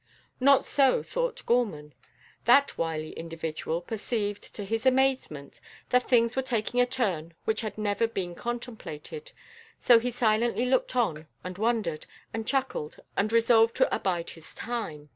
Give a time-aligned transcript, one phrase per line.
[0.39, 1.93] Not so thought Gorman.
[2.45, 7.77] That wily individual perceived, to his amazement, that things were taking a turn which had
[7.77, 9.31] never been contemplated,
[9.79, 15.09] so he silently looked on and wondered, and chuckled and resolved to abide his time.